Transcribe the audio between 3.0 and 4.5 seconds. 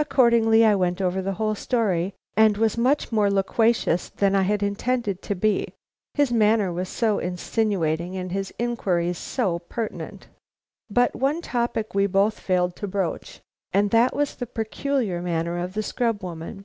more loquacious than I